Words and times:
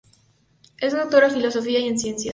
Es 0.79 0.93
Doctora 0.93 1.27
en 1.27 1.33
Filosofía 1.35 1.77
y 1.77 1.87
en 1.87 1.99
Ciencias. 1.99 2.29